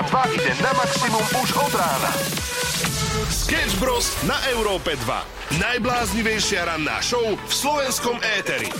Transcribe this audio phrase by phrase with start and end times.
[0.00, 2.08] Európa 2 ide na maximum už od rána.
[3.28, 4.16] Sketch Bros.
[4.24, 5.60] na Európe 2.
[5.60, 8.72] Najbláznivejšia ranná show v slovenskom éteri.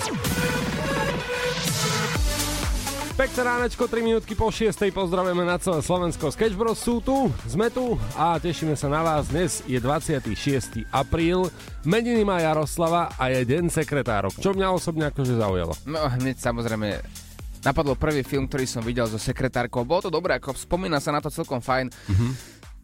[3.21, 4.73] Pekné ránečko, 3 minútky po 6.
[4.73, 6.33] Pozdravujeme na celé Slovensko.
[6.33, 9.29] Sketch Bros sú tu, sme tu a tešíme sa na vás.
[9.29, 10.89] Dnes je 26.
[10.89, 11.53] apríl,
[11.85, 15.77] meniny má Jaroslava a je deň sekretárok, čo mňa osobne akože zaujalo.
[15.85, 16.97] No hneď samozrejme
[17.65, 19.85] napadlo prvý film, ktorý som videl so sekretárkou.
[19.85, 21.89] Bolo to dobré, ako spomína sa na to celkom fajn.
[21.89, 22.33] Mm-hmm.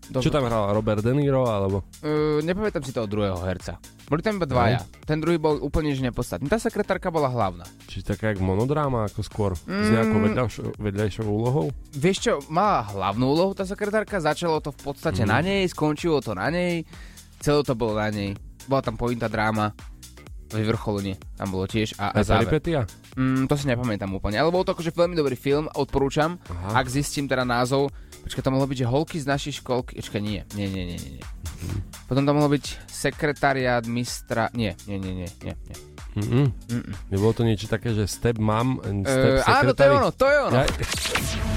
[0.06, 1.82] Čo tam hral Robert De Niro alebo?
[1.98, 3.74] Uh, nepamätám si toho druhého herca.
[4.06, 4.78] Boli tam iba dvaja.
[5.02, 6.46] Ten druhý bol úplne že nepodstatný.
[6.46, 7.66] Tá sekretárka bola hlavná.
[7.90, 9.82] Čiže taká jak monodráma ako skôr mm.
[9.82, 11.74] s nejakou vedľajšou, vedľajšou úlohou?
[11.90, 15.28] Vieš čo, mala hlavnú úlohu tá sekretárka, začalo to v podstate mm.
[15.28, 16.86] na nej, skončilo to na nej,
[17.42, 18.38] celé to bolo na nej.
[18.70, 19.74] Bola tam pointa dráma,
[20.54, 22.46] vyvrcholenie tam bolo tiež a, a záver.
[22.46, 22.86] Peripetia?
[23.16, 26.84] Mm, to si nepamätám úplne, ale bol to akože veľmi dobrý film, odporúčam, Aha.
[26.84, 27.88] ak zistím teda názov.
[28.28, 31.24] Počkaj, to mohlo byť, že holky z našej školky, počkaj, nie, nie, nie, nie, nie.
[31.24, 31.80] Mm.
[32.04, 35.76] Potom to mohlo byť sekretariát mistra, nie, nie, nie, nie, nie, nie.
[36.16, 36.48] Mm-mm.
[36.48, 36.94] Mm-mm.
[37.12, 40.26] Nebolo to niečo také, že step mom and step uh, Áno, to je ono, to
[40.28, 40.56] je ono.
[40.64, 40.66] Ja...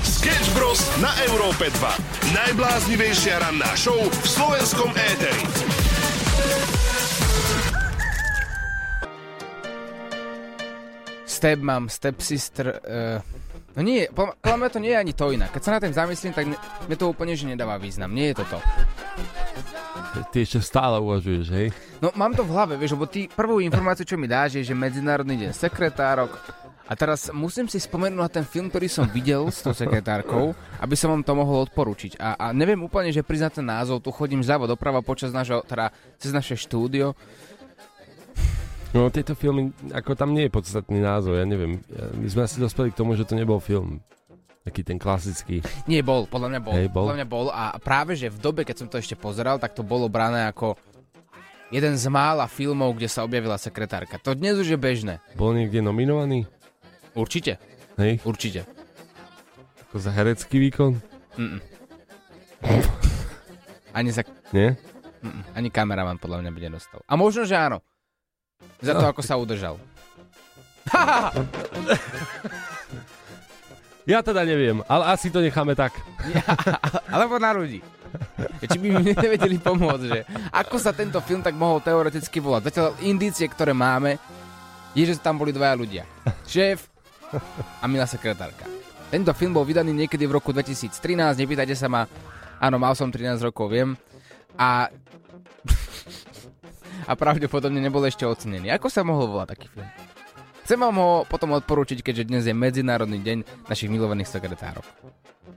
[0.03, 0.83] Sketch Bros.
[0.99, 2.35] na Európe 2.
[2.35, 5.98] Najbláznivejšia ranná show v slovenskom éteri.
[11.39, 13.23] Step mom, step sister, uh,
[13.77, 15.55] No nie, podľa mňa to nie je ani to inak.
[15.55, 18.11] Keď sa na tým zamyslím, tak mne to úplne že nedáva význam.
[18.11, 18.59] Nie je to to.
[20.35, 21.71] Ty ešte stále uvažuješ, hej?
[22.03, 24.75] No mám to v hlave, vieš, lebo ty prvú informáciu, čo mi dáš, je, že
[24.75, 26.35] Medzinárodný deň sekretárok.
[26.89, 30.95] A teraz musím si spomenúť na ten film, ktorý som videl s tou sekretárkou, aby
[30.97, 32.17] som vám to mohol odporučiť.
[32.17, 35.93] A, a neviem úplne, že priznať ten názov, tu chodím zľavo doprava počas nášho, teda
[36.17, 37.13] cez naše štúdio
[38.89, 41.77] No tieto filmy, ako tam nie je podstatný názov, ja neviem.
[42.17, 44.01] My sme asi dospeli k tomu, že to nebol film.
[44.65, 45.61] Taký ten klasický.
[45.85, 46.73] Nie, bol, podľa mňa bol.
[46.73, 47.05] Hej, bol.
[47.05, 49.85] Podľa mňa bol a práve, že v dobe, keď som to ešte pozeral, tak to
[49.85, 50.73] bolo brané ako
[51.69, 54.17] jeden z mála filmov, kde sa objavila sekretárka.
[54.25, 55.21] To dnes už je bežné.
[55.37, 56.49] Bol niekde nominovaný?
[57.13, 57.61] Určite.
[58.01, 58.25] Hej?
[58.25, 58.65] Určite.
[59.89, 60.97] Ako za herecký výkon?
[61.37, 61.61] Mm-mm.
[63.93, 64.25] Ani za...
[64.49, 64.77] Nie?
[65.21, 65.45] Mm-mm.
[65.53, 66.99] Ani kameraman podľa mňa by nedostal.
[67.05, 67.85] A možno, že áno.
[68.79, 69.75] Za to, ako sa udržal.
[74.09, 75.93] Ja teda neviem, ale asi to necháme tak.
[77.13, 77.77] Alebo na ľudí.
[78.65, 82.73] Či by mi nevedeli pomôcť, že ako sa tento film tak mohol teoreticky volať.
[82.73, 84.17] Zatiaľ indície, ktoré máme,
[84.97, 86.03] je, že tam boli dvaja ľudia.
[86.41, 86.89] Šéf
[87.77, 88.65] a milá sekretárka.
[89.13, 90.89] Tento film bol vydaný niekedy v roku 2013,
[91.37, 92.09] nepýtajte sa ma.
[92.57, 93.93] Áno, mal som 13 rokov, viem.
[94.57, 94.89] A
[97.09, 98.69] a pravdepodobne nebol ešte ocenený.
[98.77, 99.89] Ako sa mohol volať taký film?
[100.69, 104.85] Chcem vám ho potom odporúčiť, keďže dnes je Medzinárodný deň našich milovaných sekretárov.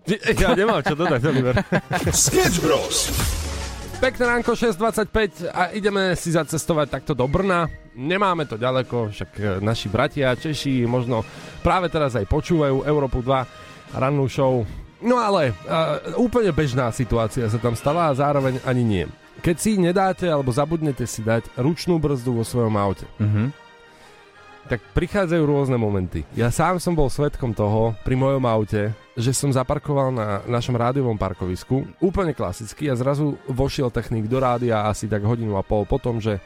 [0.40, 1.54] Ja nemám čo dodať, Oliver.
[2.10, 3.12] Sketch Bros.
[4.02, 7.70] Pekné ránko 6.25 a ideme si zacestovať takto do Brna.
[7.94, 11.22] Nemáme to ďaleko, však e, naši bratia Češi možno
[11.62, 14.66] práve teraz aj počúvajú Európu 2 rannú show.
[14.98, 19.04] No ale uh, úplne bežná situácia sa tam stala a zároveň ani nie.
[19.40, 23.46] Keď si nedáte alebo zabudnete si dať ručnú brzdu vo svojom aute, mm-hmm.
[24.68, 26.28] tak prichádzajú rôzne momenty.
[26.36, 31.16] Ja sám som bol svetkom toho pri mojom aute, že som zaparkoval na našom rádiovom
[31.16, 36.20] parkovisku, úplne klasicky a zrazu vošiel technik do rádia asi tak hodinu a pol potom,
[36.20, 36.36] že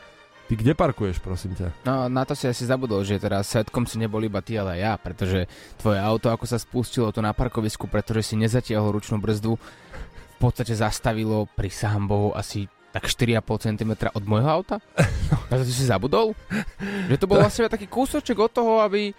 [0.47, 1.83] Ty kde parkuješ, prosím ťa?
[1.83, 4.95] No, na to si asi zabudol, že teraz svetkom si nebol iba ty, ale ja,
[4.95, 10.39] pretože tvoje auto, ako sa spustilo to na parkovisku, pretože si nezatiahol ručnú brzdu, v
[10.39, 11.67] podstate zastavilo, pri
[12.07, 14.81] Bohu, asi tak 4,5 cm od môjho auta?
[15.53, 16.33] Na to si zabudol?
[17.13, 19.13] Že to bol vlastne taký kúsoček od toho, aby,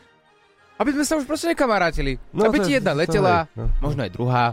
[0.82, 2.18] aby sme sa už proste nekamarátili.
[2.34, 3.70] No, aby ti jedna letela, no.
[3.78, 4.46] možno aj druhá.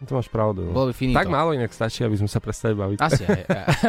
[0.00, 0.64] To máš pravdu.
[0.64, 0.72] No.
[0.72, 1.20] Bolo by finito.
[1.20, 2.98] Tak málo inak stačí, aby sme sa prestali baviť.
[3.04, 3.42] Asi aj.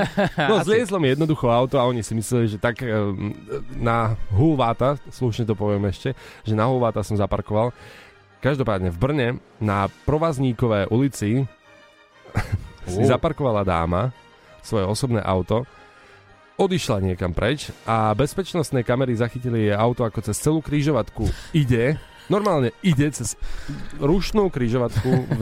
[0.52, 3.32] no zliezlo mi jednoducho auto a oni si mysleli, že tak um,
[3.80, 6.12] na Hulváta, slušne to poviem ešte,
[6.44, 7.72] že na Hulváta som zaparkoval.
[8.44, 9.28] Každopádne v Brne
[9.64, 11.48] na Provazníkovej ulici
[12.92, 14.12] si zaparkovala dáma
[14.62, 15.66] svoje osobné auto,
[16.62, 21.26] odišla niekam preč a bezpečnostné kamery zachytili jej auto ako cez celú krížovatku.
[21.58, 21.98] Ide,
[22.30, 23.34] normálne ide cez
[23.98, 25.42] rušnú krížovatku v,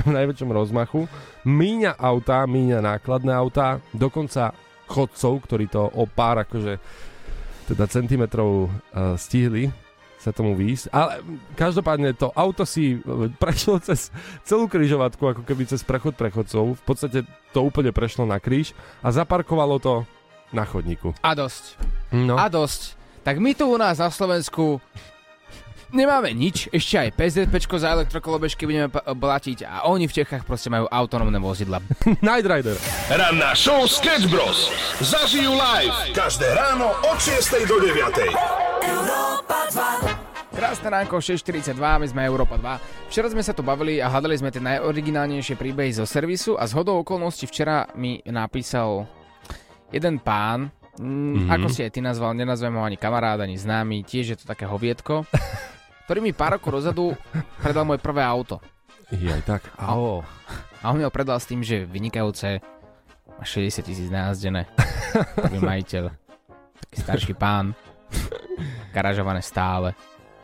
[0.00, 1.04] v najväčšom rozmachu,
[1.44, 4.56] míňa auta, míňa nákladné auta, dokonca
[4.88, 6.78] chodcov, ktorí to o pár akože
[7.66, 9.85] teda centimetrov uh, stihli
[10.26, 10.90] sa tomu výjsť.
[10.90, 11.22] Ale
[11.54, 14.10] každopádne to auto si e, prešlo cez
[14.42, 16.74] celú križovatku, ako keby cez prechod prechodcov.
[16.74, 17.22] V podstate
[17.54, 18.74] to úplne prešlo na kríž
[19.06, 20.02] a zaparkovalo to
[20.50, 21.14] na chodníku.
[21.22, 21.78] A dosť.
[22.10, 22.34] No.
[22.34, 22.98] A dosť.
[23.22, 24.82] Tak my tu u nás na Slovensku
[25.94, 30.66] Nemáme nič, ešte aj PZPčko za elektrokolobežky budeme p- platiť a oni v Čechách proste
[30.66, 31.78] majú autonómne vozidla.
[32.26, 32.74] Night Rider.
[33.06, 34.66] Ranná show Sketch Bros.
[34.98, 38.65] Zažijú live každé ráno od 6 do 9.
[40.56, 43.12] Krásne ránko, 6.42, my sme Európa 2.
[43.12, 46.72] Včera sme sa tu bavili a hľadali sme tie najoriginálnejšie príbehy zo servisu a z
[46.74, 49.04] hodou okolností včera mi napísal
[49.92, 51.52] jeden pán, mm-hmm.
[51.52, 54.64] ako si aj ty nazval, nenazvem ho ani kamarád, ani známy, tiež je to také
[54.64, 55.28] hovietko,
[56.08, 57.12] ktorý mi pár rokov dozadu
[57.60, 58.58] predal moje prvé auto.
[59.14, 59.62] Je aj tak.
[59.78, 60.26] Ao.
[60.82, 62.58] A on mi ho predal s tým, že vynikajúce
[63.38, 64.66] má 60 tisíc najazdené.
[65.46, 66.10] Prvý majiteľ.
[66.90, 67.76] Taký starší pán.
[68.96, 69.92] Garažované stále.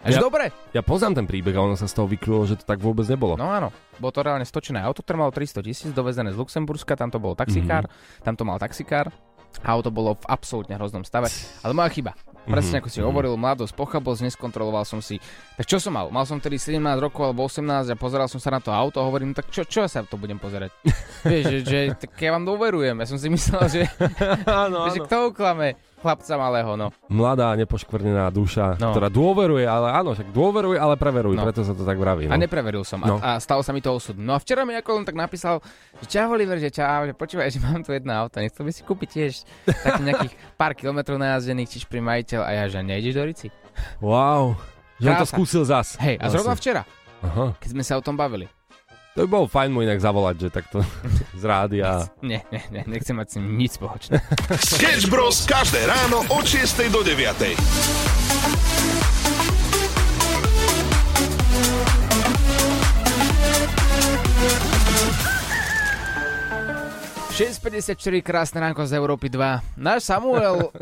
[0.03, 0.51] Až Ja- dobre.
[0.75, 3.39] Ja poznám ten príbeh a ono sa z toho vykrylo, že to tak vôbec nebolo.
[3.39, 3.71] No áno,
[4.03, 7.39] bolo to reálne stočené auto, ktoré malo 300 tisíc, dovezené z Luxemburska, tam to bol
[7.39, 8.25] taxikár, mm-hmm.
[8.27, 9.15] tam to mal taxikár.
[9.63, 11.29] Auto bolo v absolútne hroznom stave,
[11.63, 12.13] ale moja chyba.
[12.43, 15.23] Presne ako si hovoril, mladosť, pochabosť, neskontroloval som si.
[15.55, 16.11] Tak čo som mal?
[16.11, 19.07] Mal som tedy 17 rokov alebo 18 a pozeral som sa na to auto a
[19.07, 20.75] hovorím, tak čo, čo sa to budem pozerať?
[21.23, 22.99] Vieš, že, že, tak ja vám dôverujem.
[22.99, 23.83] Ja som si myslel, že,
[24.67, 26.91] áno, že kto uklame chlapca malého, no.
[27.07, 28.91] Mladá, nepoškvrnená duša, No.
[28.91, 31.47] ktorá dôveruje, ale áno, však dôveruje, ale preveruj, No.
[31.47, 32.27] preto sa to tak vraví.
[32.27, 32.43] A No.
[32.43, 33.17] nepreveril som No.
[33.17, 34.15] a, a stalo sa mi to osud.
[34.15, 35.63] No a včera mi ako len tak napísal,
[35.97, 38.83] že čau Oliver, že čau, že počúvaj, že mám tu jedno auto, nechcel by si
[38.83, 39.33] kúpiť tiež
[39.65, 43.49] takých nejakých pár kilometrov najazdených, čiž pri majiteľ a ja, že nejdeš do Rici.
[43.99, 44.59] Wow,
[44.99, 45.95] že on to skúsil zas.
[45.97, 46.83] Hej, a zrovna včera,
[47.21, 47.55] Aha.
[47.57, 48.51] keď sme sa o tom bavili.
[49.13, 50.81] To by bolo fajn mu inak zavolať, že takto
[51.41, 52.09] z rádia.
[52.25, 54.25] Nie, nie, nie, nechcem mať s ním nič spoločné.
[54.73, 55.45] Sketch Bros.
[55.45, 57.53] každé ráno od 6 do 9.
[67.33, 69.81] 6.54, krásne ránko z Európy 2.
[69.81, 70.73] Náš Samuel...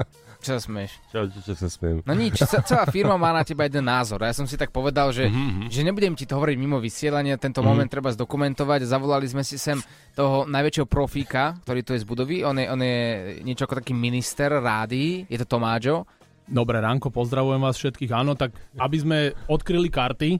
[0.41, 0.91] Čo smeš?
[1.13, 2.01] Čo, čo, čo sa smiem?
[2.09, 4.25] No nič, ce- celá firma má na teba jeden názor.
[4.25, 5.69] Ja som si tak povedal, že, mm-hmm.
[5.69, 7.69] že nebudem ti to hovoriť mimo vysielania, tento mm-hmm.
[7.77, 8.89] moment treba zdokumentovať.
[8.89, 9.77] Zavolali sme si sem
[10.17, 12.41] toho najväčšieho profíka, ktorý tu je z budovy.
[12.41, 12.99] On je, on je
[13.45, 16.09] niečo ako taký minister rádií, je to Tomáčo.
[16.49, 18.11] Dobré ránko, pozdravujem vás všetkých.
[18.11, 19.17] Áno, tak aby sme
[19.47, 20.31] odkryli karty,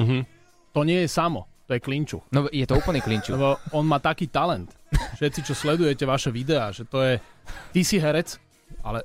[0.00, 0.18] Mhm.
[0.72, 2.24] to nie je samo, to je klinču.
[2.32, 3.36] No je to úplný klinčuk.
[3.36, 4.72] Lebo on má taký talent.
[4.90, 7.20] Všetci, čo sledujete vaše videá, že to je...
[7.70, 8.40] Ty si herec,
[8.80, 9.04] ale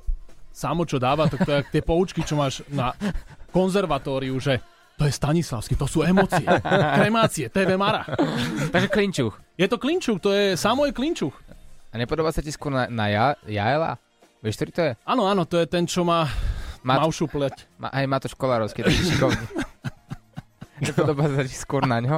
[0.56, 2.96] samo, čo dáva, tak to je tie poučky, čo máš na
[3.52, 4.64] konzervatóriu, že
[4.96, 6.40] to je Stanislavský, to sú emócie,
[6.96, 8.08] kremácie, TV Mara.
[8.72, 9.36] Takže klinčuch.
[9.60, 11.36] Je to klinčuk, to je, samo je klinčuk.
[11.92, 14.00] A nepodobá sa ti skôr na, na ja, Jaela?
[14.40, 14.92] Vieš, ktorý to je?
[15.04, 16.24] Áno, áno, to je ten, čo má
[16.80, 17.68] Mat- mavšu pleť.
[17.76, 19.44] Ma, aj Matoš Kolárovský, taký šikovný.
[20.84, 22.16] Nepodobá sa ti skôr na ňo?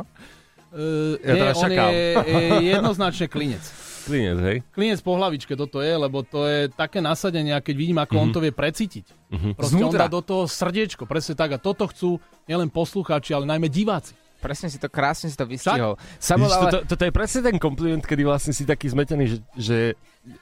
[0.70, 1.78] Uh, Ja nie, teraz on je,
[2.26, 2.42] je
[2.74, 3.87] jednoznačne klinec.
[4.08, 4.56] Klinec, hej?
[4.70, 8.40] Klinec po hlavičke toto je, lebo to je také nasadenie, keď vidím, ako on to
[8.40, 9.04] vie precítiť.
[9.28, 9.48] Mhm.
[9.52, 10.00] Proste on Znútra.
[10.00, 11.52] dá do toho srdiečko, presne tak.
[11.52, 14.16] A toto chcú nielen poslucháči, ale najmä diváci.
[14.38, 15.98] Presne si to, krásne si to vystihol.
[16.16, 16.62] Samuel, ale...
[16.64, 19.78] toto, toto je presne ten kompliment, kedy vlastne si taký zmetený, že, že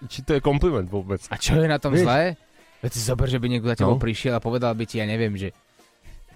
[0.06, 1.24] či to je kompliment vôbec.
[1.26, 2.36] A čo je na tom Vieš- zlé?
[2.78, 3.98] Veď si zober, že by niekto za tebou No.
[3.98, 5.56] prišiel a povedal by ti, ja neviem, že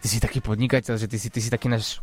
[0.00, 2.00] ty si taký podnikateľ, že ty si, ty si taký náš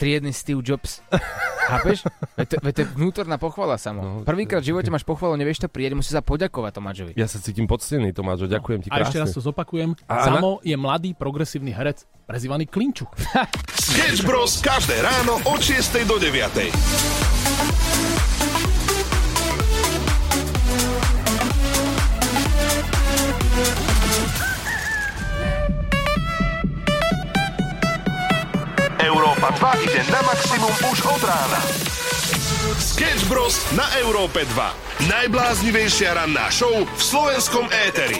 [0.00, 1.04] triedny Steve Jobs.
[1.70, 2.02] Chápeš?
[2.34, 4.00] Veď to, veď to je vnútorná pochvala samo.
[4.00, 7.12] No, Prvýkrát v živote máš pochvalu, nevieš to prijať, musíš sa poďakovať Tomáčovi.
[7.14, 9.36] Ja sa cítim poctený, Tomáčo, ďakujem ti A ešte raz krásne.
[9.36, 9.90] to zopakujem.
[10.08, 13.12] A- Samo je mladý progresívny herec, prezývaný Klinčuk.
[13.78, 14.58] Sketch Bros.
[14.58, 18.39] každé ráno od 6 do 9.
[29.50, 31.58] 2 ide na maximum už od rána.
[32.78, 33.58] Sketch Bros.
[33.74, 35.10] na Európe 2.
[35.10, 38.14] Najbláznivejšia ranná show v slovenskom éteri.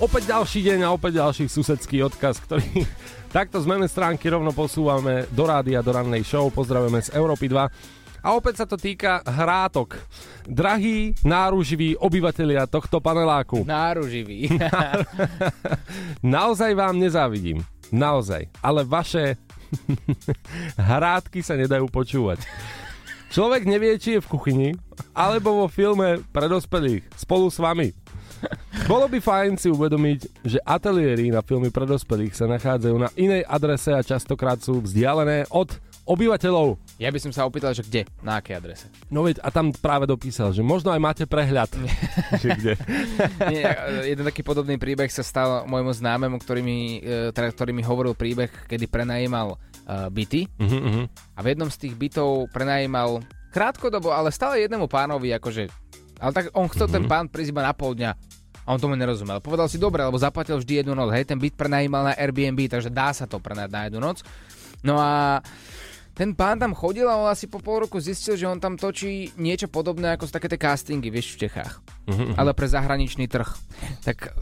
[0.00, 2.88] Opäť ďalší deň a opäť ďalší susedský odkaz, ktorý
[3.36, 6.48] takto z mene stránky rovno posúvame do rádia, do rannej show.
[6.48, 8.24] Pozdravujeme z Európy 2.
[8.24, 10.00] A opäť sa to týka hrátok.
[10.48, 13.68] Drahí, náruživí obyvatelia tohto paneláku.
[13.68, 14.48] Náruživý.
[16.24, 17.60] Naozaj vám nezávidím.
[17.90, 18.48] Naozaj.
[18.60, 19.36] Ale vaše
[20.90, 22.44] hrádky sa nedajú počúvať.
[23.28, 24.70] Človek nevie, či je v kuchyni,
[25.12, 27.92] alebo vo filme pre dospelých spolu s vami.
[28.88, 33.44] Bolo by fajn si uvedomiť, že ateliéry na filmy pre dospelých sa nachádzajú na inej
[33.44, 35.68] adrese a častokrát sú vzdialené od
[36.08, 36.80] obyvateľov.
[36.96, 38.08] Ja by som sa opýtal, že kde?
[38.24, 38.88] Na akej adrese?
[39.12, 41.68] No veď, a tam práve dopísal, že možno aj máte prehľad.
[42.42, 42.72] že kde.
[43.52, 43.76] Nie,
[44.08, 48.16] jeden taký podobný príbeh sa stal môjmu známemu, ktorý mi, e, teda, ktorý mi hovoril
[48.16, 51.04] príbeh, kedy prenajímal uh, byty Uh-huh, uh-huh.
[51.36, 53.20] a v jednom z tých bytov prenajímal
[53.52, 55.66] krátkodobo, ale stále jednému pánovi, akože...
[56.18, 57.06] Ale tak on chcel mm-hmm.
[57.06, 58.12] ten pán prísť iba na pol dňa.
[58.66, 59.40] A on tomu nerozumel.
[59.40, 61.14] Povedal si, dobre, lebo zaplatil vždy jednu noc.
[61.14, 64.20] Hej, ten byt prenajímal na Airbnb, takže dá sa to prenajať na jednu noc.
[64.84, 65.40] No a
[66.18, 69.30] ten pán tam chodil a on asi po pol roku zistil, že on tam točí
[69.38, 71.78] niečo podobné ako z také tie castingy, vieš, v Čechách.
[72.10, 72.34] Uh-huh.
[72.34, 73.46] Ale pre zahraničný trh.
[74.02, 74.34] Tak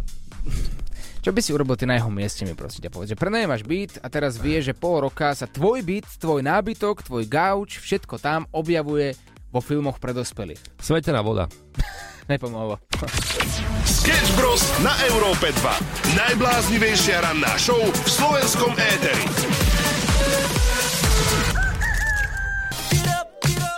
[1.21, 3.99] čo by si urobil ty na jeho mieste, mi prosím ťa povedz, že prenajímaš byt
[4.00, 8.47] a teraz vieš, že pol roka sa tvoj byt, tvoj nábytok, tvoj gauč, všetko tam
[8.54, 9.12] objavuje
[9.50, 10.62] vo filmoch pre dospelých.
[10.80, 11.50] Svetená voda.
[12.30, 12.80] Nepomohlo.
[13.85, 14.62] Sketch Bros.
[14.80, 16.14] na Európe 2.
[16.14, 19.75] Najbláznivejšia ranná show v slovenskom éteri.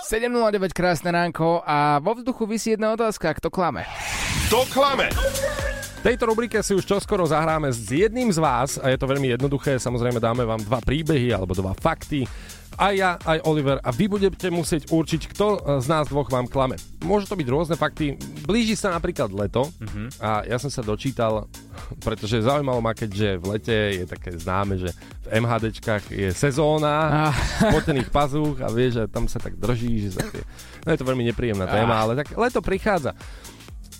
[0.09, 3.85] 7.09 krásne ránko a vo vzduchu vysí jedna otázka, kto klame?
[4.49, 5.13] Kto klame?
[5.99, 9.35] V tejto rubrike si už čoskoro zahráme s jedným z vás a je to veľmi
[9.35, 12.23] jednoduché, samozrejme dáme vám dva príbehy alebo dva fakty
[12.79, 16.47] aj ja, aj Oliver a vy budete musieť určiť, kto e, z nás dvoch vám
[16.47, 16.79] klame.
[17.03, 18.15] Môžu to byť rôzne fakty.
[18.47, 20.09] Blíži sa napríklad leto uh-huh.
[20.23, 21.51] a ja som sa dočítal,
[22.07, 24.95] pretože zaujímalo ma, keďže v lete je také známe, že
[25.27, 27.35] v MHDčkách je sezóna ah.
[27.67, 30.47] spotených pazúch a vieš, že tam sa tak drží, že sa tie...
[30.87, 31.75] No je to veľmi nepríjemná ah.
[31.83, 33.19] téma, ale tak leto prichádza.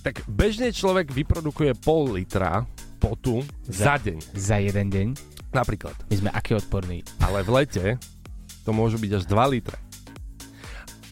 [0.07, 2.65] Tak bežne človek vyprodukuje pol litra
[2.99, 4.19] potu za, za deň.
[4.35, 5.09] Za jeden deň?
[5.55, 5.95] Napríklad.
[6.11, 7.07] My sme aký odporní.
[7.23, 7.87] Ale v lete
[8.69, 9.79] to môžu byť až 2 litre.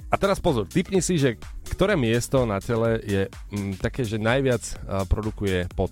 [0.06, 1.34] A teraz pozor, typni si, že
[1.66, 5.90] ktoré miesto na tele je mm, také, že najviac uh, produkuje pot.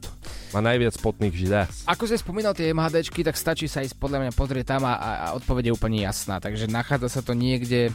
[0.54, 1.82] Má najviac potných žilás.
[1.90, 5.26] Ako si spomínal tie MHDčky, tak stačí sa ísť podľa mňa pozrieť tam a, a
[5.34, 6.38] odpoveď je úplne jasná.
[6.38, 7.90] Takže nachádza sa to niekde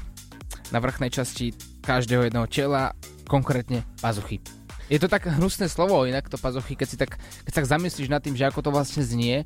[0.75, 2.91] na vrchnej časti každého jedného tela,
[3.25, 4.43] konkrétne pazuchy.
[4.89, 8.25] Je to tak hnusné slovo, inak to pazuchy, keď si tak, keď sa zamyslíš nad
[8.25, 9.45] tým, že ako to vlastne znie,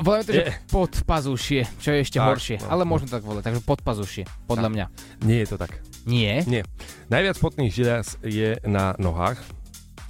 [0.00, 0.52] Voláme to, že je.
[0.72, 2.56] podpazušie, čo je ešte tak, horšie.
[2.64, 2.96] No, ale no.
[2.96, 4.72] možno tak volať, takže podpazušie, podľa tak.
[4.72, 4.86] mňa.
[5.28, 5.76] Nie je to tak.
[6.08, 6.40] Nie?
[6.48, 6.64] Nie.
[7.12, 9.36] Najviac potných žilias je na nohách.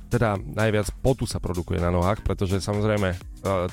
[0.09, 3.17] Teda najviac potu sa produkuje na nohách, pretože samozrejme e,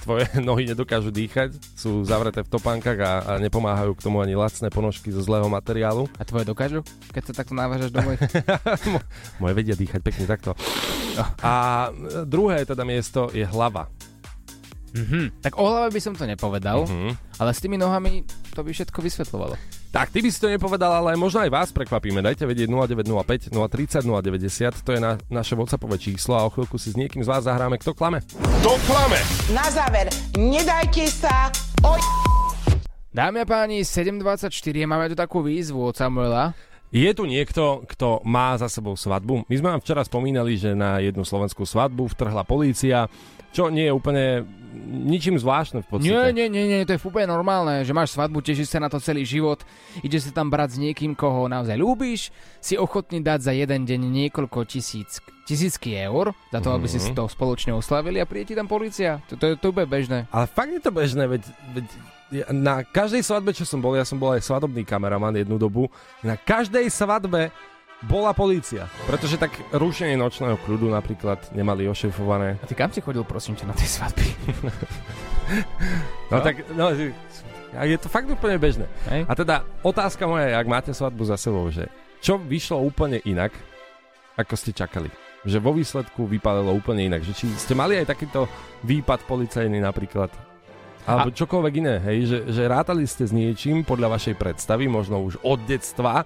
[0.04, 4.68] tvoje nohy nedokážu dýchať, sú zavreté v topánkach a, a nepomáhajú k tomu ani lacné
[4.68, 6.12] ponožky zo zlého materiálu.
[6.20, 6.84] A tvoje dokážu,
[7.15, 8.22] keď sa takto navážaš do mojich?
[9.42, 10.51] Moje vedia dýchať pekne takto.
[11.46, 11.88] A
[12.27, 13.88] druhé teda miesto je hlava.
[14.96, 15.44] Mm-hmm.
[15.44, 17.12] Tak o hlave by som to nepovedal, mm-hmm.
[17.44, 18.24] ale s tými nohami
[18.56, 19.60] to by všetko vysvetľovalo.
[19.92, 22.20] Tak, ty by si to nepovedal, ale možno aj vás prekvapíme.
[22.20, 26.92] Dajte vedieť 0905 030 090, to je na, naše WhatsAppové číslo a o chvíľku si
[26.92, 27.80] s niekým z vás zahráme.
[27.80, 28.24] Kto klame?
[28.64, 29.20] Kto klame?
[29.52, 31.52] Na záver, nedajte sa
[31.84, 31.96] o...
[33.16, 34.52] Dámy a páni, 7.24,
[34.84, 36.52] máme tu takú výzvu od Samuela.
[36.92, 39.48] Je tu niekto, kto má za sebou svadbu?
[39.48, 43.08] My sme vám včera spomínali, že na jednu slovenskú svadbu vtrhla polícia,
[43.56, 44.44] čo nie je úplne
[44.86, 46.12] ničím zvláštne v podstate.
[46.12, 49.00] Nie, nie, nie, nie, to je úplne normálne, že máš svadbu, tešíš sa na to
[49.00, 49.63] celý život,
[50.03, 52.29] ideš sa tam brať s niekým, koho naozaj ľúbiš,
[52.60, 56.77] si ochotný dať za jeden deň niekoľko tisíc, tisícky eur, za to, mm-hmm.
[56.77, 57.17] aby si si mhm.
[57.17, 59.24] to spoločne oslavili a príde ti tam policia.
[59.32, 60.20] To, to, to, to je bežné.
[60.29, 61.88] Ale fakt je to bežné, veď, veď
[62.50, 65.88] na každej svadbe, čo som bol, ja som bol aj svadobný kameraman jednu dobu,
[66.25, 67.53] na každej svadbe
[68.04, 68.92] bola polícia.
[69.08, 72.60] Pretože tak rušenie nočného kľudu napríklad nemali ošefované.
[72.60, 74.28] A ty kam si chodil, prosím ťa, na tej svadby?
[76.32, 76.92] no, no tak, no,
[77.84, 78.88] je to fakt úplne bežné.
[79.12, 79.28] Hej.
[79.28, 81.88] A teda otázka moja je, ak máte svadbu za sebou, že
[82.24, 83.52] čo vyšlo úplne inak,
[84.40, 85.12] ako ste čakali?
[85.46, 87.22] Že vo výsledku vypadalo úplne inak.
[87.22, 88.50] Že či ste mali aj takýto
[88.82, 90.34] výpad policajný napríklad?
[91.06, 91.38] Alebo a...
[91.38, 92.18] čokoľvek iné, hej?
[92.25, 96.25] Že, že rátali ste s niečím podľa vašej predstavy, možno už od detstva,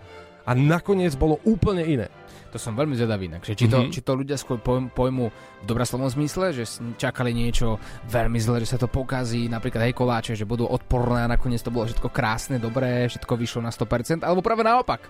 [0.50, 2.10] a nakoniec bolo úplne iné.
[2.50, 3.94] To som veľmi zvedavý inak, že či, to, mm-hmm.
[3.94, 6.65] či to ľudia skôr pojm, pojmu v dobraslovom zmysle, že
[6.98, 7.77] čakali niečo
[8.10, 11.70] veľmi zle, že sa to pokazí, napríklad aj koláče, že budú odporné a nakoniec to
[11.70, 15.06] bolo všetko krásne, dobré, všetko vyšlo na 100%, alebo práve naopak.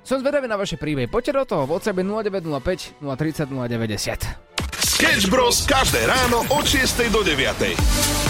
[0.00, 1.04] Som zvedavý na vaše príbehy.
[1.04, 4.48] Poďte do toho, v WhatsApp 0905 030 090.
[4.80, 5.68] Sketch Bros.
[5.68, 8.27] každé ráno od 6 do 9.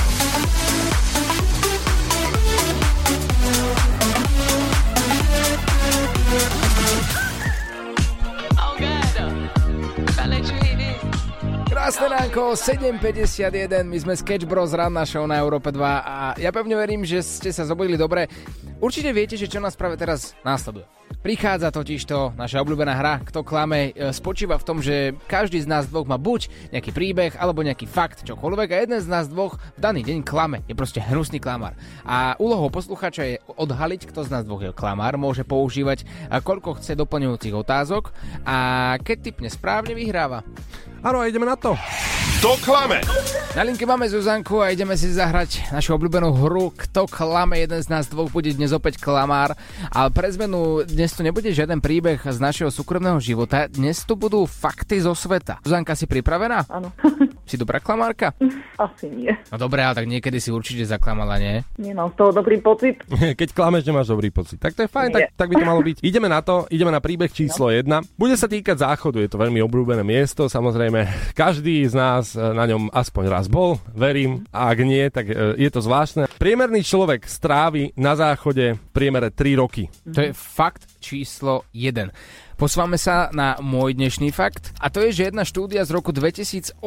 [11.88, 14.76] Krásne ránko, 7.51, my sme Sketch Bros.
[14.76, 18.28] Ranná show na Európe 2 a ja pevne verím, že ste sa zobudili dobre.
[18.76, 20.84] Určite viete, že čo nás práve teraz následuje.
[21.18, 25.66] Prichádza totiž to naša obľúbená hra, kto klame, e, spočíva v tom, že každý z
[25.66, 29.58] nás dvoch má buď nejaký príbeh alebo nejaký fakt, čokoľvek a jeden z nás dvoch
[29.76, 31.74] v daný deň klame, je proste hnusný klamár.
[32.06, 36.94] A úlohou posluchača je odhaliť, kto z nás dvoch je klamár, môže používať koľko chce
[36.94, 38.14] doplňujúcich otázok
[38.46, 38.56] a
[39.02, 40.46] keď typne správne vyhráva.
[41.02, 41.74] Áno, ideme na to.
[42.38, 43.02] Kto klame?
[43.58, 47.90] Na linke máme Zuzanku a ideme si zahrať našu obľúbenú hru Kto klame, jeden z
[47.90, 49.58] nás dvoch bude dnes opäť klamár.
[49.90, 54.46] Ale pre zmenu dnes tu nebude žiaden príbeh z našeho súkromného života, dnes tu budú
[54.46, 55.58] fakty zo sveta.
[55.66, 56.62] Zuzanka, si pripravená?
[56.70, 56.94] Áno.
[57.48, 58.36] Si dobrá klamárka?
[58.76, 59.32] Asi nie.
[59.48, 61.64] No dobré, ale tak niekedy si určite zaklamala, nie?
[61.80, 63.00] Nemám z toho dobrý pocit.
[63.40, 64.60] Keď klameš, nemáš dobrý pocit.
[64.60, 65.28] Tak to je fajn, tak, Nie.
[65.32, 66.04] tak by to malo byť.
[66.04, 67.88] Ideme na to, ideme na príbeh číslo 1.
[68.20, 72.64] Bude sa týkať záchodu, je to veľmi obľúbené miesto, samozrejme každý z nás e, na
[72.68, 76.28] ňom aspoň raz bol, verím, a ak nie, tak e, je to zvláštne.
[76.40, 79.88] Priemerný človek strávi na záchode priemere 3 roky.
[80.08, 82.10] To je fakt číslo 1.
[82.58, 86.82] Posúvame sa na môj dnešný fakt a to je, že jedna štúdia z roku 2018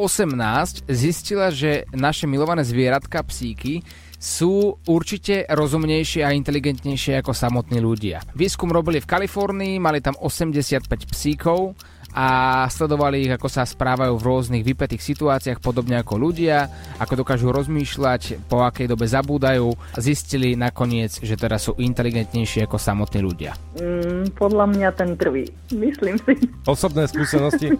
[0.84, 3.80] zistila, že naše milované zvieratka psíky
[4.22, 8.22] sú určite rozumnejšie a inteligentnejšie ako samotní ľudia.
[8.38, 11.74] Výskum robili v Kalifornii, mali tam 85 psíkov
[12.12, 16.68] a sledovali ich, ako sa správajú v rôznych vypetých situáciách, podobne ako ľudia,
[17.00, 19.72] ako dokážu rozmýšľať, po akej dobe zabúdajú.
[19.96, 23.56] Zistili nakoniec, že teraz sú inteligentnejšie ako samotní ľudia.
[23.80, 25.48] Mm, podľa mňa ten trví.
[25.72, 26.36] Myslím si.
[26.68, 27.72] Osobné skúsenosti.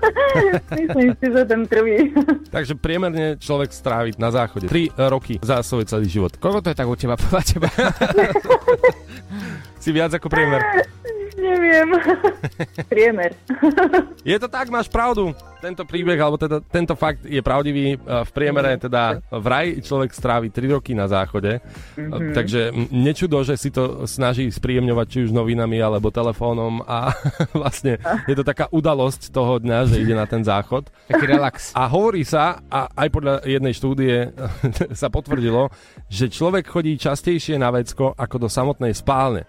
[0.80, 2.10] Myslím si, že ten trví.
[2.48, 6.32] Takže priemerne človek strávi na záchode 3 roky za svoj celý život.
[6.40, 7.68] Koľko to je tak u teba podľa teba?
[9.84, 10.64] Si viac ako priemer.
[11.44, 11.88] Neviem.
[12.92, 13.32] Priemer.
[14.30, 15.36] Je to tak, máš pravdu.
[15.60, 17.96] Tento príbeh, alebo teda, tento fakt je pravdivý.
[17.96, 21.64] E, V priemere teda vraj človek strávi 3 roky na záchode.
[21.96, 22.36] Mm-hmm.
[22.36, 22.60] Takže
[22.92, 27.16] nečudo, že si to snaží spríjemňovať či už novinami alebo telefónom a
[27.56, 27.96] vlastne
[28.28, 30.92] je to taká udalosť toho dňa, že ide na ten záchod.
[31.08, 31.72] Taký relax.
[31.72, 34.14] A hovorí sa, a aj podľa jednej štúdie
[34.92, 35.72] sa potvrdilo,
[36.12, 39.48] že človek chodí častejšie na vecko ako do samotnej spálne.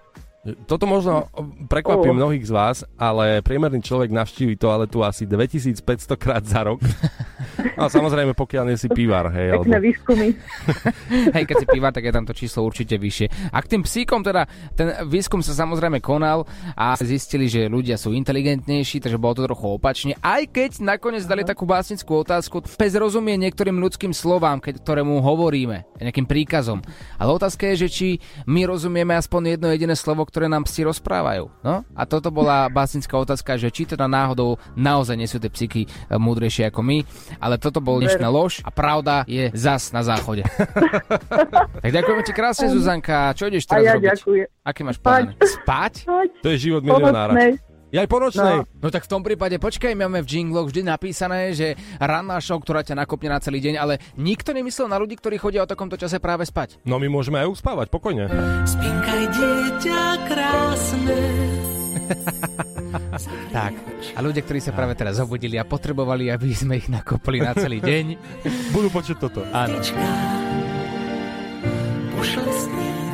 [0.69, 1.25] Toto možno
[1.65, 2.13] prekvapí Oh.
[2.13, 6.79] mnohých z vás, ale priemerný človek navštíví toaletu asi 2500 krát za rok.
[7.81, 9.55] A samozrejme, pokiaľ nie si pivár, hej.
[9.55, 9.87] Pekné Alebo...
[9.87, 10.27] výskumy.
[11.35, 13.51] Hej, keď si píva, tak je tam to číslo určite vyššie.
[13.51, 18.11] A k tým psíkom teda, ten výskum sa samozrejme konal a zistili, že ľudia sú
[18.15, 20.13] inteligentnejší, takže bolo to trochu opačne.
[20.23, 25.19] Aj keď nakoniec dali takú básnickú otázku, pes rozumie niektorým ľudským slovám, keď, ktoré mu
[25.19, 26.79] hovoríme, nejakým príkazom.
[27.19, 28.07] Ale otázka je, že či
[28.47, 31.51] my rozumieme aspoň jedno jediné slovo, ktoré nám psi rozprávajú.
[31.63, 31.83] No?
[31.95, 36.15] A toto bola básnická otázka, že či teda náhodou naozaj nie sú tie psíky e,
[36.15, 36.97] múdrejšie ako my,
[37.45, 40.41] ale toto bol dnešná lož a pravda je zas na záchode.
[41.85, 43.37] tak ďakujeme ti krásne, Zuzanka.
[43.37, 44.09] Čo ideš A teraz ja robiť?
[44.09, 44.47] ďakujem.
[44.65, 45.37] Aké máš plán?
[45.37, 46.09] Spať?
[46.41, 47.37] To je život milionára.
[47.93, 48.65] Ja aj po nočnej.
[48.65, 48.67] No.
[48.81, 52.83] No tak v tom prípade počkaj, máme v jingloch vždy napísané, že ranná show, ktorá
[52.83, 56.19] ťa nakopne na celý deň, ale nikto nemyslel na ľudí, ktorí chodia o takomto čase
[56.19, 56.81] práve spať.
[56.83, 58.27] No my môžeme aj uspávať, pokojne.
[58.67, 61.19] Spinkaj dieťa krásne.
[63.55, 63.71] Tak.
[64.11, 67.79] A ľudia, ktorí sa práve teraz zobudili a potrebovali, aby sme ich nakopli na celý
[67.79, 68.05] deň.
[68.75, 69.47] Budú počuť toto.
[69.55, 69.79] Áno.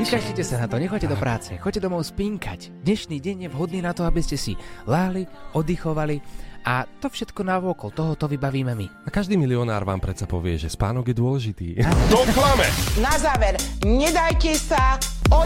[0.02, 2.74] Vykašlite sa na to, nechoďte do práce, choďte domov spinkať.
[2.82, 4.58] Dnešný deň je vhodný na to, aby ste si
[4.90, 6.18] láhli, oddychovali
[6.66, 8.90] a to všetko navôkol, toho to vybavíme my.
[9.06, 11.68] A každý milionár vám predsa povie, že spánok je dôležitý.
[12.10, 12.66] Kto klame?
[12.98, 14.98] Na záver, nedajte sa
[15.30, 15.46] oj...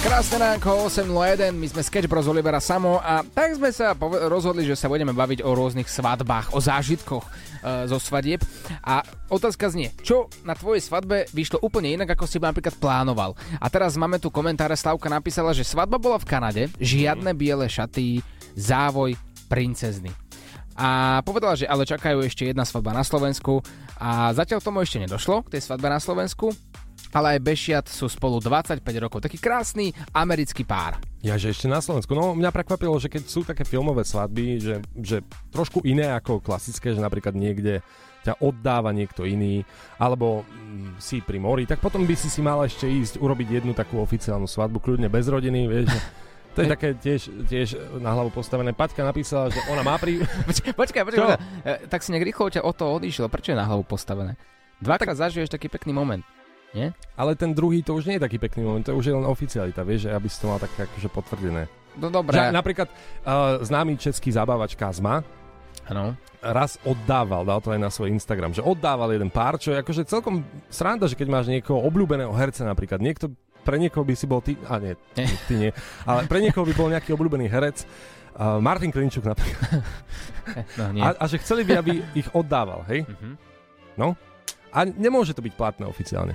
[0.00, 2.24] Krásne ránko, 8.01, my sme Sketch Bros.
[2.24, 6.56] Olivera Samo a tak sme sa pove- rozhodli, že sa budeme baviť o rôznych svadbách,
[6.56, 7.30] o zážitkoch e,
[7.84, 8.40] zo svadieb.
[8.80, 13.36] A otázka znie, čo na tvojej svadbe vyšlo úplne inak, ako si napríklad plánoval.
[13.60, 18.24] A teraz máme tu komentáre, Slavka napísala, že svadba bola v Kanade, žiadne biele šaty,
[18.56, 19.20] závoj,
[19.52, 20.08] princezny.
[20.80, 23.60] A povedala, že ale čakajú ešte jedna svadba na Slovensku
[24.00, 26.56] a zatiaľ tomu ešte nedošlo, k tej svadbe na Slovensku,
[27.10, 29.22] ale aj Bešiat sú spolu 25 rokov.
[29.22, 31.02] Taký krásny americký pár.
[31.20, 32.16] Ja, že ešte na Slovensku.
[32.16, 35.20] No, mňa prekvapilo, že keď sú také filmové svadby, že, že
[35.52, 37.84] trošku iné ako klasické, že napríklad niekde
[38.20, 39.64] ťa oddáva niekto iný,
[39.96, 43.72] alebo mm, si pri mori, tak potom by si si mal ešte ísť urobiť jednu
[43.72, 45.88] takú oficiálnu svadbu, kľudne bez rodiny, vieš.
[46.58, 47.68] To je také tiež, tiež
[48.02, 48.74] na hlavu postavené.
[48.74, 50.18] Paťka napísala, že ona má pri...
[50.50, 51.38] Počkaj, počkaj, počkaj.
[51.62, 53.30] E, tak si nejak rýchlo ťa o to odišiel.
[53.30, 54.34] Prečo je na hlavu postavené?
[54.82, 56.26] Dvakrát zažiješ taký pekný moment.
[56.70, 56.94] Nie?
[57.18, 59.82] Ale ten druhý to už nie je taký pekný moment, to už je len oficialita,
[59.82, 61.66] vieš, že aby si to mal tak akože potvrdené.
[61.98, 62.38] No dobré.
[62.38, 65.26] Že, napríklad uh, známy český zabávač Kazma
[65.90, 66.14] Áno.
[66.38, 70.06] raz oddával, dal to aj na svoj Instagram, že oddával jeden pár, čo je akože
[70.06, 73.34] celkom sranda, že keď máš niekoho obľúbeného herca napríklad, niekto
[73.66, 74.94] pre niekoho by si bol ty, a nie,
[75.50, 75.70] ty nie,
[76.06, 77.82] ale pre niekoho by bol nejaký obľúbený herec
[78.30, 79.82] Uh, Martin Klinčuk napríklad.
[80.78, 81.02] No, nie.
[81.02, 83.06] A, a že chceli by, aby ich oddával, hej?
[83.06, 83.38] Mhm.
[83.94, 84.18] No.
[84.74, 86.34] A nemôže to byť platné oficiálne.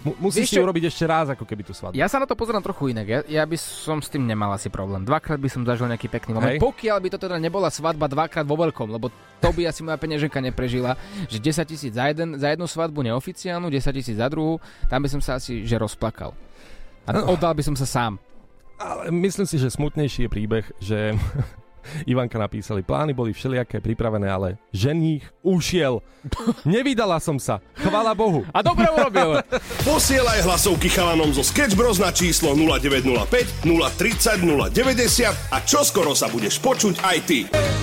[0.00, 1.92] Mu- musíš si urobiť ešte raz, ako keby tú svadbu.
[1.92, 3.04] Ja sa na to pozerám trochu inak.
[3.04, 5.04] Ja, ja by som s tým nemal asi problém.
[5.04, 6.56] Dvakrát by som zažil nejaký pekný moment.
[6.56, 6.58] Hej.
[6.58, 10.40] Pokiaľ by to teda nebola svadba dvakrát vo veľkom, lebo to by asi moja peňaženka
[10.40, 14.56] neprežila, že 10 tisíc za, jeden, za jednu svadbu neoficiálnu, 10 tisíc za druhú,
[14.88, 16.32] tam by som sa asi že rozplakal.
[17.04, 17.28] A No.
[17.28, 18.16] oddal by som sa sám.
[18.76, 21.12] Ale myslím si, že smutnejší je príbeh, že
[22.04, 26.04] Ivanka napísali, plány boli všelijaké pripravené, ale ženích ušiel.
[26.68, 27.64] Nevydala som sa.
[27.80, 28.44] Chvala Bohu.
[28.52, 29.40] A dobre urobil.
[29.88, 36.60] Posielaj hlasovky chalanom zo Sketch Bros na číslo 0905 030 090 a čoskoro sa budeš
[36.60, 37.38] počuť aj ty.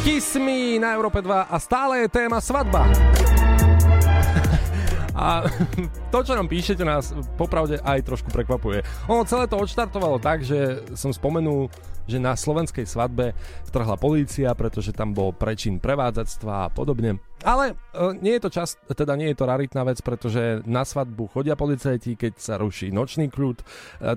[0.06, 2.86] Kiss me na Európe 2 a stále je téma svadba.
[5.17, 5.41] A
[6.13, 7.10] to, čo nám píšete, nás
[7.41, 8.86] popravde aj trošku prekvapuje.
[9.10, 11.73] Ono celé to odštartovalo tak, že som spomenul,
[12.06, 13.34] že na slovenskej svadbe
[13.65, 17.17] vtrhla polícia, pretože tam bol prečin prevádzactva a podobne.
[17.45, 21.30] Ale e, nie je to čas, teda nie je to raritná vec, pretože na svadbu
[21.30, 23.62] chodia policajti, keď sa ruší nočný kľud.
[23.62, 23.65] E,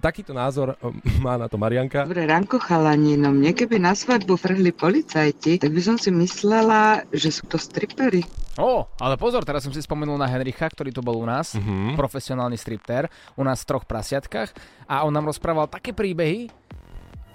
[0.01, 2.09] takýto názor e, má na to Marianka.
[2.09, 3.21] Dobré ránko, chalani.
[3.21, 7.61] No mne keby na svadbu vrhli policajti, tak by som si myslela, že sú to
[7.61, 8.25] stripery.
[8.57, 11.95] Ó, ale pozor, teraz som si spomenul na Henricha, ktorý tu bol u nás, Mhm.
[12.01, 13.07] profesionálny striptér,
[13.37, 14.53] u nás v troch prasiatkách
[14.89, 16.49] a on nám rozprával také príbehy,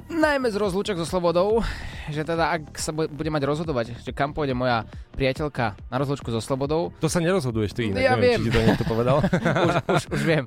[0.07, 1.65] najmä z rozlúčok so Slobodou,
[2.07, 6.29] že teda ak sa bu- bude mať rozhodovať, že kam pôjde moja priateľka na rozlúčku
[6.29, 8.39] so Slobodou, To sa nerozhoduješ ty inak, Ja neviem, viem.
[8.39, 9.17] či ti to niekto povedal.
[9.67, 10.45] už, už, už viem.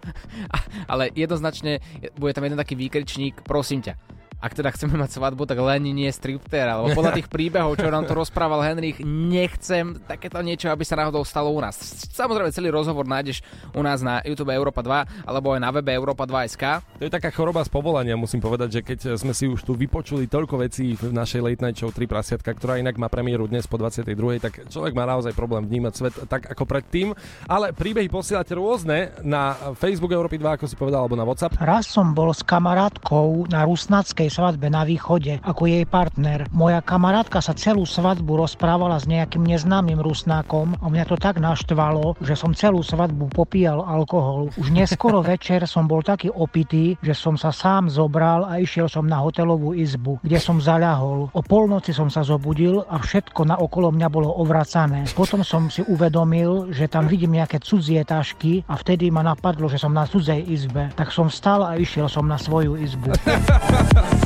[0.87, 1.83] Ale jednoznačne
[2.15, 3.95] bude tam jeden taký výkričník, prosím ťa.
[4.39, 8.07] Ak teda chceme mať svadbu, tak len nie striptér, alebo podľa tých príbehov, čo nám
[8.07, 11.75] to rozprával Henrich, nechcem takéto niečo, aby sa náhodou stalo u nás.
[12.15, 13.43] Samozrejme, celý rozhovor nájdeš
[13.75, 16.87] u nás na YouTube Európa 2, alebo aj na webe Európa 2.sk.
[17.03, 20.31] To je taká choroba z povolania, musím povedať, že keď sme si už tu vypočuli
[20.31, 23.75] toľko vecí v našej late night show 3 prasiatka, ktorá inak má premiéru dnes po
[23.75, 24.39] 22.
[24.39, 27.11] tak človek má naozaj problém vnímať svet tak ako predtým.
[27.51, 31.59] Ale príbehy posielate rôzne na Facebook Európy 2, ako si povedal, alebo na WhatsApp.
[31.59, 36.47] Raz som bol s kamarátkou na rusnackej svadbe na východe ako jej partner.
[36.55, 42.17] Moja kamarátka sa celú svadbu rozprávala s nejakým neznámym rusnákom a mňa to tak naštvalo,
[42.23, 44.53] že som celú svadbu popíjal alkohol.
[44.61, 49.09] Už neskoro večer som bol taký opitý, že som sa sám zobral a išiel som
[49.09, 51.33] na hotelovú izbu, kde som zaľahol.
[51.33, 55.09] O polnoci som sa zobudil a všetko na okolo mňa bolo ovracané.
[55.17, 59.81] Potom som si uvedomil, že tam vidím nejaké cudzie tašky a vtedy ma napadlo, že
[59.81, 60.93] som na cudzej izbe.
[60.95, 63.11] Tak som vstal a išiel som na svoju izbu.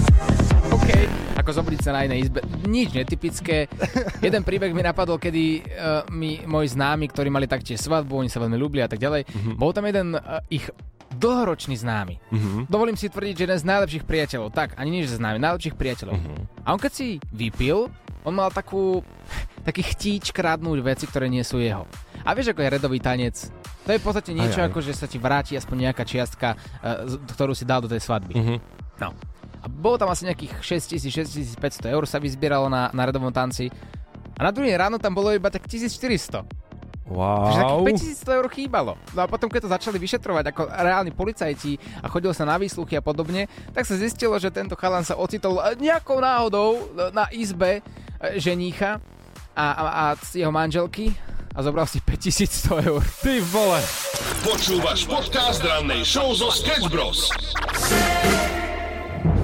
[1.43, 2.39] Ako zobudiť sa na inej izbe.
[2.71, 3.67] Nič netypické.
[4.23, 8.39] Jeden príbeh mi napadol, kedy uh, mi moji známi, ktorí mali taktiež svadbu, oni sa
[8.39, 9.55] veľmi ľúbili a tak ďalej, mm-hmm.
[9.59, 10.71] bol tam jeden uh, ich
[11.19, 12.17] dlhoročný známy.
[12.33, 12.73] Mhm.
[12.73, 14.49] Dovolím si tvrdiť, že jeden z najlepších priateľov.
[14.55, 16.17] Tak, ani nie že známy, najlepších priateľov.
[16.17, 16.65] Mhm.
[16.65, 19.03] A on keď si vypil, on mal takú,
[19.67, 21.85] taký chtíč kradnúť veci, ktoré nie sú jeho.
[22.23, 23.35] A vieš, ako je redový tanec?
[23.83, 24.73] To je v podstate niečo, Aj, aj.
[24.73, 28.35] ako že sa ti vráti aspoň nejaká čiastka, uh, ktorú si dal do tej svadby.
[28.39, 28.57] Mhm.
[29.03, 29.11] No.
[29.63, 33.71] A bolo tam asi nejakých 6000-6500 eur sa vyzbieralo na, na redovom tanci.
[34.35, 36.43] A na druhý ráno tam bolo iba tak 1400.
[37.13, 37.85] Takže Wow.
[37.85, 38.93] takých 500 eur chýbalo.
[39.13, 42.97] No a potom, keď to začali vyšetrovať ako reálni policajti a chodil sa na výsluchy
[42.97, 48.41] a podobne, tak sa zistilo, že tento chalan sa ocitol nejakou náhodou na izbe e,
[48.41, 48.97] ženícha
[49.53, 51.13] a, a, a jeho manželky
[51.53, 53.03] a zobral si 5100 eur.
[53.21, 53.81] Ty vole.
[54.41, 57.29] Počúvaš podcast rannej show zo Sketch Bros.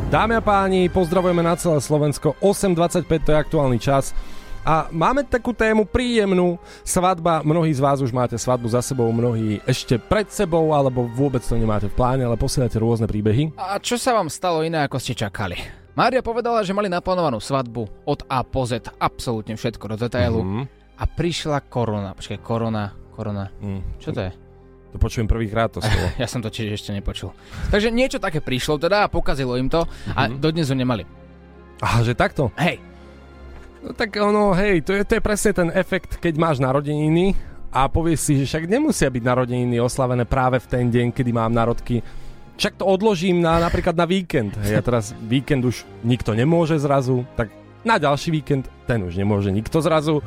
[0.09, 2.33] Dámy a páni, pozdravujeme na celé Slovensko.
[2.40, 4.16] 8.25 to je aktuálny čas.
[4.64, 6.57] A máme takú tému príjemnú.
[6.81, 11.44] Svadba, mnohí z vás už máte svadbu za sebou, mnohí ešte pred sebou, alebo vôbec
[11.44, 13.53] to nemáte v pláne, ale posielate rôzne príbehy.
[13.61, 15.61] A čo sa vám stalo iné, ako ste čakali?
[15.92, 20.40] Mária povedala, že mali naplánovanú svadbu od A po Z, absolútne všetko do detailu.
[20.40, 20.62] Mhm.
[20.99, 22.16] A prišla korona.
[22.16, 23.53] Počkaj, korona, korona.
[23.61, 24.01] Mm.
[24.01, 24.47] Čo to je?
[24.88, 26.09] To počujem prvýkrát to slovo.
[26.16, 27.31] Ja som to tiež ešte nepočul.
[27.68, 30.38] Takže niečo také prišlo teda a pokazilo im to a Mhm.
[30.38, 31.05] dodnes ho nemali.
[31.79, 32.51] Aha, že takto?
[32.55, 32.81] Hej,
[33.79, 37.38] No tak ono, hej, to je, to je presne ten efekt, keď máš narodeniny
[37.70, 41.55] a povieš si, že však nemusia byť narodeniny oslavené práve v ten deň, kedy mám
[41.55, 42.03] narodky.
[42.59, 44.59] Však to odložím na, napríklad na víkend.
[44.59, 49.55] Hej, a teraz víkend už nikto nemôže zrazu, tak na ďalší víkend ten už nemôže
[49.55, 50.27] nikto zrazu.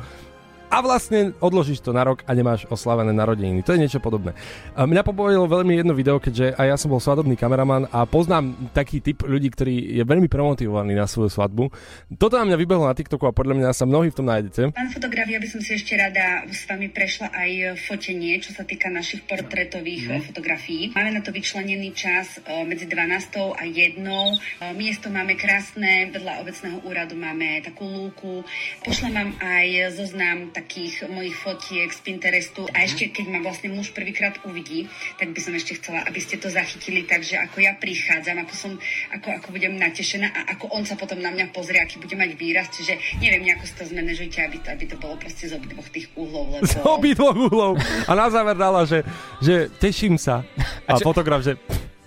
[0.72, 3.60] A vlastne odložíš to na rok a nemáš oslavené narodeniny.
[3.60, 4.32] To je niečo podobné.
[4.72, 9.04] Mňa pobavilo veľmi jedno video, keďže aj ja som bol svadobný kameraman a poznám taký
[9.04, 11.68] typ ľudí, ktorý je veľmi premotivovaný na svoju svadbu.
[12.16, 14.72] Toto na mňa vybehlo na TikToku a podľa mňa sa mnohí v tom nájdete.
[14.72, 18.64] Pán fotograf, ja by som si ešte rada s vami prešla aj fotenie, čo sa
[18.64, 20.20] týka našich portrétových mm.
[20.32, 20.88] fotografií.
[20.96, 23.60] Máme na to vyčlenený čas e, medzi 12.
[23.60, 24.00] a 1.
[24.00, 28.40] E, miesto máme krásne, vedľa obecného úradu máme takú lúku.
[28.80, 29.66] Pošlem vám aj
[30.00, 34.86] zoznam takých mojich fotiek z Pinterestu a ešte keď ma vlastne muž prvýkrát uvidí,
[35.18, 38.72] tak by som ešte chcela, aby ste to zachytili, takže ako ja prichádzam, ako som,
[39.10, 42.30] ako, ako budem natešená a ako on sa potom na mňa pozrie, aký bude mať
[42.38, 45.88] výraz, čiže neviem, nejako si to zmanéžujte, aby to, aby to bolo proste z obidvoch
[45.90, 46.46] tých uhlov.
[46.54, 46.62] Lebo...
[46.70, 47.72] Z obidvoch uhlov.
[48.06, 49.02] A na záver dala, že,
[49.42, 50.46] že teším sa.
[50.86, 51.10] A, a čo...
[51.10, 51.58] fotograf, že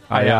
[0.06, 0.40] a ja.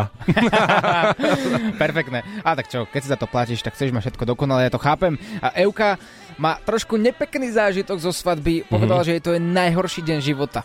[1.82, 2.22] Perfektné.
[2.46, 4.78] A tak čo, keď si za to platíš, tak chceš mať všetko dokonalé, ja to
[4.78, 5.18] chápem.
[5.42, 5.98] A Euka
[6.36, 8.68] má trošku nepekný zážitok zo svadby.
[8.68, 9.08] Povedala, mm-hmm.
[9.08, 10.62] že je to je najhorší deň života.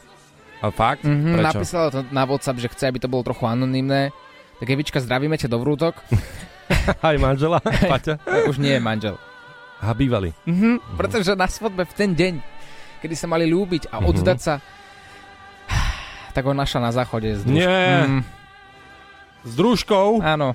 [0.62, 1.08] A fakt?
[1.08, 1.48] Mm-hmm, Prečo?
[1.48, 4.14] Napísala to na WhatsApp, že chce, aby to bolo trochu anonymné.
[4.62, 5.98] Tak Evička, zdravíme ťa do vrútok.
[7.02, 7.58] Aj manžela,
[7.92, 8.22] Paťa?
[8.46, 9.16] Už nie je manžel.
[9.82, 10.36] A bývalý.
[10.46, 10.98] Mm-hmm, mm-hmm.
[11.02, 12.34] Pretože na svadbe v ten deň,
[13.02, 14.10] kedy sa mali ľúbiť a mm-hmm.
[14.14, 14.54] oddať sa,
[16.36, 17.34] tak ho našla na záchode.
[17.42, 18.06] Z Nie.
[18.06, 18.22] Mm.
[19.42, 20.22] S družkou?
[20.22, 20.54] Áno.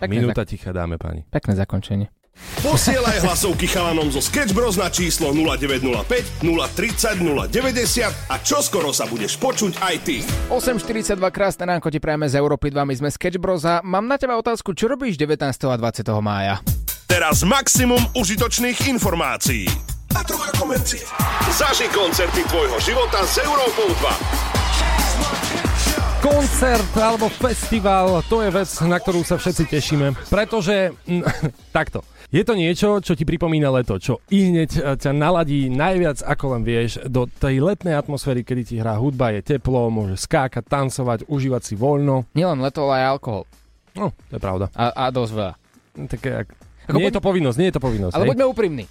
[0.00, 1.28] Pekné Minúta zak- ticha dáme, pani.
[1.28, 2.08] Pekné zakončenie.
[2.64, 7.20] Posielaj hlasovky chalanom zo Sketch Bros na číslo 0905 030
[7.52, 10.24] 090 a čoskoro sa budeš počuť aj ty.
[10.48, 14.16] 8.42 krásne ránko ti prajeme z Európy 2, my sme Sketch Bros a mám na
[14.16, 15.36] teba otázku, čo robíš 19.
[15.68, 16.08] a 20.
[16.24, 16.64] mája?
[17.04, 19.68] Teraz maximum užitočných informácií.
[20.16, 21.04] A trocha komercie.
[21.52, 24.99] Zaži koncerty tvojho života s Európou 2.
[26.20, 31.24] Koncert alebo festival, to je vec, na ktorú sa všetci tešíme, pretože mm,
[31.76, 32.04] takto.
[32.28, 36.60] Je to niečo, čo ti pripomína leto, čo i hneď eh, ťa naladí najviac ako
[36.60, 41.24] len vieš do tej letnej atmosféry, kedy ti hrá hudba, je teplo, môže skákať, tancovať,
[41.24, 42.28] užívať si voľno.
[42.36, 43.42] Nielen leto, ale aj alkohol.
[43.96, 44.68] No, to je pravda.
[44.76, 45.54] A, a dosť veľa.
[46.04, 46.48] Tak, ak...
[46.92, 47.08] nie buď...
[47.08, 48.14] je to povinnosť, nie je to povinnosť.
[48.20, 48.30] Ale hej?
[48.36, 48.84] buďme úprimní.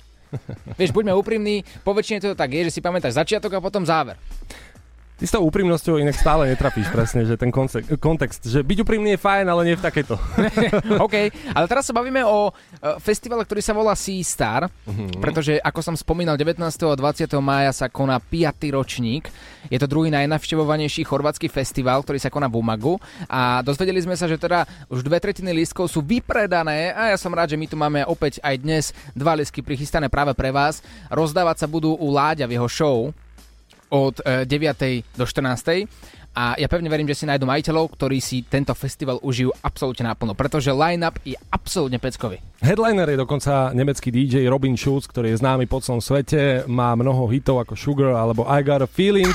[0.81, 4.17] Vieš, buďme úprimní, po väčšine to tak je, že si pamätáš začiatok a potom záver.
[5.19, 9.19] Ty s tou úprimnosťou inak stále netrafíš presne, že ten kontext, kontext, že byť úprimný
[9.19, 10.15] je fajn, ale nie v takejto.
[11.05, 11.15] OK,
[11.51, 15.19] ale teraz sa bavíme o uh, festivale, ktorý sa volá Sea Star, mm-hmm.
[15.19, 16.63] pretože ako som spomínal, 19.
[16.63, 17.35] a 20.
[17.43, 18.71] mája sa koná 5.
[18.71, 19.27] ročník.
[19.67, 22.95] Je to druhý najnavštevovanejší chorvátsky festival, ktorý sa koná v Umagu
[23.27, 27.35] a dozvedeli sme sa, že teda už dve tretiny lístkov sú vypredané a ja som
[27.35, 30.79] rád, že my tu máme opäť aj dnes dva lístky prichystané práve pre vás.
[31.11, 32.97] Rozdávať sa budú u Láďa v jeho show
[33.89, 34.47] od 9.
[34.85, 35.89] E, do 14.
[36.37, 40.37] A ja pevne verím, že si nájdu majiteľov, ktorí si tento festival užijú absolútne naplno,
[40.37, 42.37] pretože line-up je absolútne peckový.
[42.61, 47.25] Headliner je dokonca nemecký DJ Robin Schulz, ktorý je známy po celom svete, má mnoho
[47.33, 49.33] hitov ako Sugar alebo I Got a Feeling.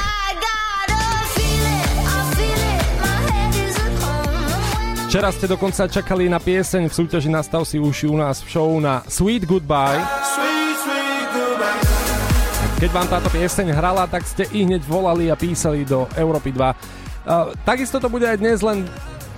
[5.11, 8.71] Včera ste dokonca čakali na pieseň v súťaži Nastav si uši u nás v show
[8.83, 10.03] na Sweet Goodbye.
[10.03, 10.64] Sweet, sweet goodbye.
[12.85, 16.61] Keď vám táto pieseň hrala, tak ste i hneď volali a písali do Európy 2.
[16.61, 18.85] Uh, takisto to bude aj dnes, len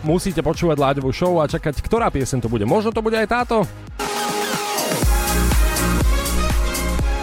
[0.03, 2.67] musíte počúvať Láďovú show a čakať, ktorá pieseň to bude.
[2.67, 3.63] Možno to bude aj táto?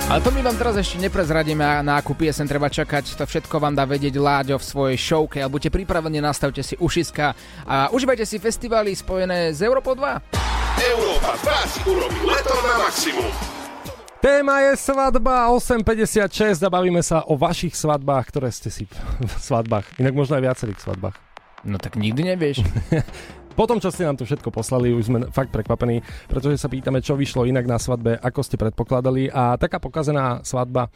[0.07, 3.19] Ale to my vám teraz ešte neprezradíme, na akú piesen treba čakať.
[3.19, 5.43] To všetko vám dá vedieť Láďo v svojej showke.
[5.43, 7.36] Ale buďte pripravení, nastavte si ušiska
[7.67, 10.23] a užívajte si festivály spojené s Európou 2.
[10.88, 13.52] Európa 2 si urobí leto na maximum.
[14.23, 18.88] Téma je svadba 8.56 a bavíme sa o vašich svadbách, ktoré ste si
[19.19, 19.83] v svadbách.
[19.99, 21.19] Inak možno aj viacerých svadbách.
[21.67, 22.63] No tak nikdy nevieš.
[23.59, 25.99] Po tom, čo ste nám tu všetko poslali, už sme fakt prekvapení,
[26.31, 30.88] pretože sa pýtame, čo vyšlo inak na svadbe, ako ste predpokladali a taká pokazená svadba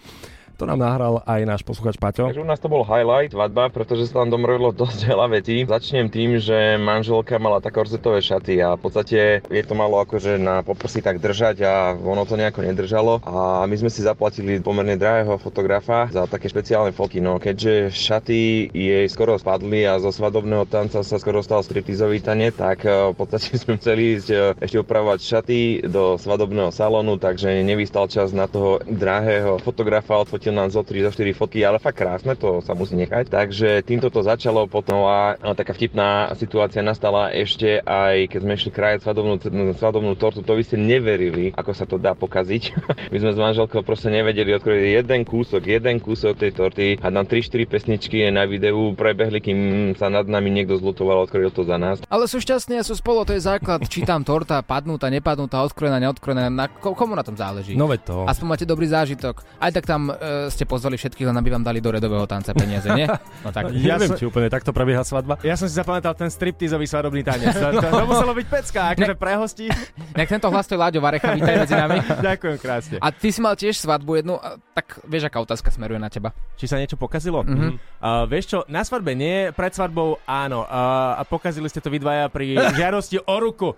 [0.57, 2.33] to nám nahral aj náš posluchač Paťo.
[2.33, 5.63] Takže u nás to bol highlight svadba, pretože sa tam domrojilo dosť veľa vecí.
[5.63, 10.41] Začnem tým, že manželka mala také korzetové šaty a v podstate je to malo akože
[10.41, 13.21] na poprsi tak držať a ono to nejako nedržalo.
[13.21, 17.21] A my sme si zaplatili pomerne drahého fotografa za také špeciálne fotky.
[17.21, 22.49] No keďže šaty jej skoro spadli a zo svadobného tanca sa skoro stal striptizový tane,
[22.49, 27.61] tak e, v podstate sme chceli ísť e, ešte upravovať šaty do svadobného salónu, takže
[27.61, 31.75] nevystal čas na toho drahého fotografa odfotiť pustil nám zo 3, zo 4 fotky, ale
[31.75, 33.27] fakt krásne, to sa musí nechať.
[33.27, 38.53] Takže týmto to začalo potom a, a taká vtipná situácia nastala ešte aj keď sme
[38.55, 39.35] išli krajať svadobnú,
[39.75, 42.63] svadobnú tortu, to vy ste neverili, ako sa to dá pokaziť.
[43.11, 47.27] My sme s manželkou proste nevedeli odkryť jeden kúsok, jeden kúsok tej torty a nám
[47.27, 49.59] 3-4 pesničky na videu prebehli, kým
[49.99, 51.99] sa nad nami niekto zlutoval, odkryl to za nás.
[52.07, 53.83] Ale sú šťastní a sú spolu, to je základ.
[53.83, 57.75] Či tam torta, padnutá, nepadnutá, odkrojená, neodkrojená, na, ko- komu na tom záleží?
[57.75, 58.15] No veď to.
[58.23, 59.43] Aspoň máte dobrý zážitok.
[59.57, 60.13] Aj tak tam e,
[60.47, 63.09] ste pozvali všetkých, len aby vám dali do redového tanca peniaze, nie?
[63.41, 63.73] No tak.
[63.73, 65.41] Ja neviem, som- či úplne takto prebieha svadba.
[65.41, 67.51] Ja som si zapamätal ten striptizový svadobný tanec.
[67.53, 69.65] To, to, to muselo byť pecka, akože pre hostí.
[70.13, 71.97] Nech tento hlas to je Láďo Varecha, vítaj medzi nami.
[72.29, 72.95] Ďakujem krásne.
[73.01, 74.37] A ty si mal tiež svadbu jednu,
[74.71, 76.31] tak vieš, aká otázka smeruje na teba.
[76.55, 77.41] Či sa niečo pokazilo?
[77.41, 77.81] Mhm.
[77.97, 80.63] Uh, vieš čo, na svadbe nie, pred svadbou áno.
[80.63, 83.73] Uh, a pokazili ste to vy dvaja pri žiadosti o ruku.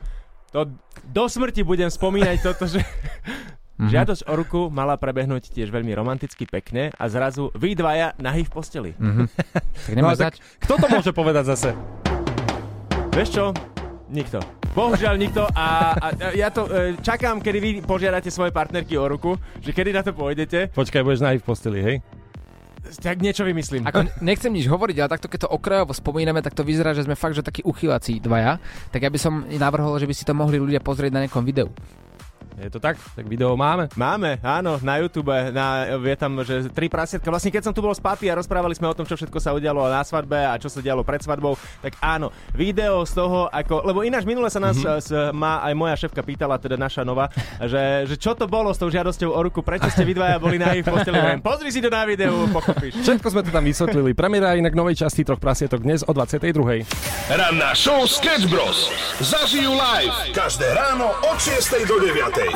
[0.50, 0.66] To
[1.06, 2.82] do smrti budem spomínať toto, že...
[3.80, 3.88] Mhm.
[3.88, 8.52] Žiadosť o ruku mala prebehnúť tiež veľmi romanticky pekne a zrazu vy dvaja nahý v
[8.52, 8.92] posteli.
[9.00, 9.24] Mhm.
[9.88, 11.72] Tak No, tak kto to môže povedať zase?
[13.16, 13.46] Vieš čo?
[14.12, 14.44] Nikto.
[14.76, 19.08] Bohužiaľ nikto a, a a ja to e, čakám, kedy vy požiadate svoje partnerky o
[19.08, 21.98] ruku, že kedy na to pôjdete, Počkaj, budeš nahý v posteli, hej?
[22.98, 23.86] tak niečo vymyslím.
[23.86, 27.14] Ako nechcem nič hovoriť, ale takto keď to okrajovo spomíname, tak to vyzerá, že sme
[27.14, 28.58] fakt, že takí uchylací dvaja.
[28.90, 31.70] Tak ja by som navrhol, že by si to mohli ľudia pozrieť na nejakom videu.
[32.58, 32.98] Je to tak?
[32.98, 33.88] Tak video máme.
[33.94, 37.30] Máme, áno, na YouTube, na, je tam, že tri prasietka.
[37.30, 39.54] Vlastne keď som tu bol s papi a rozprávali sme o tom, čo všetko sa
[39.54, 43.86] udialo na svadbe a čo sa dialo pred svadbou, tak áno, video z toho, ako,
[43.86, 45.00] lebo ináč minule sa nás mm-hmm.
[45.00, 47.30] s, ma aj moja šéfka pýtala, teda naša nova,
[47.62, 50.58] že, že čo to bolo s tou žiadosťou o ruku, prečo ste vy dvaja boli
[50.58, 51.40] na ich posteli.
[51.40, 53.00] Pozri si to na videu, pochopíš.
[53.06, 54.12] Všetko sme to tam vysvetlili.
[54.18, 56.84] Premiéra inak novej časti troch prasietok dnes o 22.
[57.30, 58.92] Ranná show Sketch Bros.
[59.22, 62.49] Zažijú live každé ráno od 6 do 9.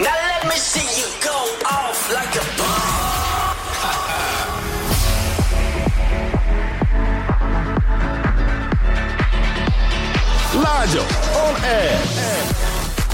[0.00, 2.90] Now let me see you go off like a bomb.
[11.36, 12.09] On air.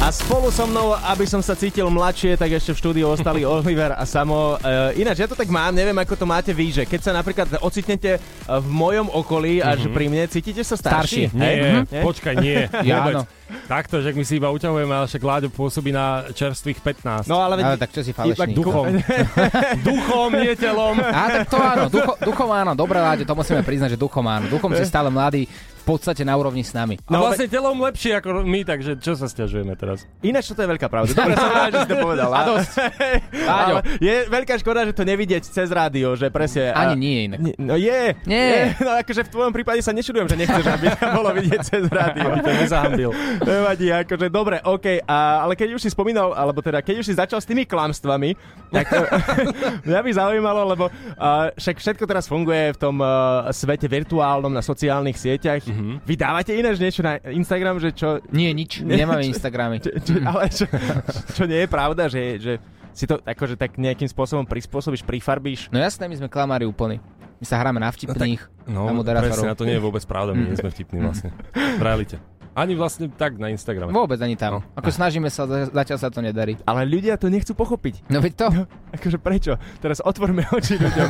[0.07, 3.91] A spolu so mnou, aby som sa cítil mladšie, tak ešte v štúdiu ostali Oliver
[3.91, 4.55] a Samo.
[4.55, 7.59] E, ináč, ja to tak mám, neviem, ako to máte vy, že keď sa napríklad
[7.59, 11.35] ocitnete e, v mojom okolí až pri mne, cítite sa starší?
[11.35, 11.57] Nie, Hej?
[11.91, 12.71] nie, počkaj, nie.
[12.87, 13.15] Ja Vôbec.
[13.19, 13.23] áno.
[13.67, 17.27] Takto, že my si iba uťahujeme, ale však Láďo pôsobí na čerstvých 15.
[17.27, 18.55] No ale, Ale tak čo si falešný?
[18.55, 19.03] Duchom.
[19.91, 21.03] Duchom, nie telom.
[21.03, 24.47] Á, tak to áno, ducho, duchom áno, dobré Láďo, to musíme priznať, že duchom áno.
[24.47, 25.51] Duchom si stále mladý,
[25.87, 26.99] podstate na úrovni s nami.
[27.07, 30.03] A vlastne telom lepšie ako my, takže čo sa stiažujeme teraz?
[30.21, 31.15] Ináč toto je veľká pravda.
[31.15, 32.31] Dobre, som rád, že si to povedal.
[32.35, 32.73] A dosť.
[33.47, 33.71] Ale
[34.03, 36.75] je veľká škoda, že to nevidieť cez rádio, že presne...
[36.75, 37.39] a- Ani nie inak.
[37.57, 38.19] No je.
[38.27, 38.75] Nie.
[38.75, 38.83] je.
[38.83, 42.27] No akože v tvojom prípade sa nečudujem, že nechceš, aby to bolo vidieť cez rádio.
[42.27, 43.11] Aby to nezahambil.
[43.47, 47.15] Nevadí, akože dobre, OK, a, ale keď už si spomínal, alebo teda keď už si
[47.15, 48.35] začal s tými klamstvami,
[48.75, 48.99] tak to,
[49.89, 54.65] mňa by zaujímalo, lebo uh, však všetko teraz funguje v tom uh, svete virtuálnom na
[54.65, 55.63] sociálnych sieťach.
[55.63, 55.76] Mm-hmm.
[56.01, 58.21] Vy dávate ináč niečo na Instagram, že čo...
[58.29, 59.77] Nie, nič, Nie, nemáme čo- Instagramy.
[59.79, 60.65] Čo, čo, ale čo,
[61.33, 62.53] čo nie je pravda, že, že
[62.91, 65.69] si to akože tak nejakým spôsobom prispôsobíš, prifarbíš.
[65.69, 66.97] No jasné, my sme klamári úplní.
[67.37, 69.45] My sa hráme na vtipných, No, na presne, moderátorov.
[69.47, 71.37] a to nie je vôbec pravda, my nie sme vtipní vlastne.
[71.53, 72.17] V realite.
[72.57, 73.93] Ani vlastne tak na Instagrame.
[73.93, 74.59] Vôbec ani tam.
[74.59, 74.61] No.
[74.73, 76.57] Ako snažíme sa, za- zatiaľ sa to nedarí.
[76.65, 78.09] Ale ľudia to nechcú pochopiť.
[78.09, 78.47] No veď to.
[78.97, 79.61] Akože prečo?
[79.79, 81.09] Teraz otvorme oči ľuďom.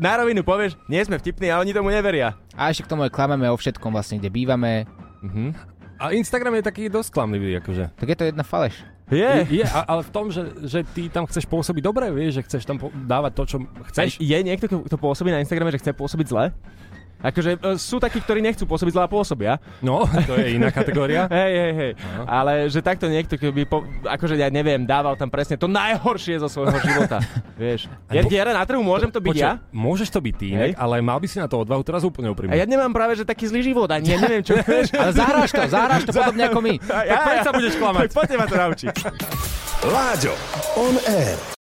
[0.00, 2.32] na rovinu povieš, nie sme vtipní, ale oni tomu neveria.
[2.52, 4.88] A ešte k tomu klameme o všetkom vlastne, kde bývame.
[5.20, 5.52] Mhm.
[6.00, 7.94] A Instagram je taký dosť klamlivý, akože.
[7.94, 8.74] Tak je to jedna faleš.
[9.06, 9.28] Je.
[9.52, 12.62] Je, a, ale v tom, že, že ty tam chceš pôsobiť dobre, vieš, že chceš
[12.64, 13.56] tam po- dávať to, čo
[13.92, 14.16] chceš.
[14.16, 16.44] Je niekto, kto kto pôsobí na Instagrame, že chce pôsobiť zle?
[17.22, 19.52] Akože e, sú takí, ktorí nechcú pôsobiť zle a pôsobia.
[19.78, 21.30] No, to je iná kategória.
[21.32, 21.92] Hej, hej, hej.
[22.26, 26.50] Ale že takto niekto, keby, po, akože ja neviem, dával tam presne to najhoršie zo
[26.50, 27.22] svojho života.
[27.62, 27.86] Vieš.
[28.10, 29.56] Ja, ja na trhu môžem to byť ja?
[29.56, 30.70] Počkaj, Môžeš to byť ty, Hej.
[30.74, 32.58] ale mal by si na to odvahu teraz úplne A úprimne.
[32.58, 34.92] ja nemám práve, že taký zlý život, ani ja neviem, čo vieš.
[34.92, 36.74] Ale zahráš to, zahráš to podobne ako my.
[36.90, 38.02] A Tak prečo sa budeš klamať?
[38.10, 38.94] Tak poďte ma to naučiť.
[39.82, 40.34] Láďo,
[40.78, 41.38] on air.